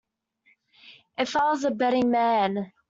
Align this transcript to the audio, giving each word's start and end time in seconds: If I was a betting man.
If 1.19 1.35
I 1.35 1.51
was 1.51 1.63
a 1.63 1.69
betting 1.69 2.09
man. 2.09 2.71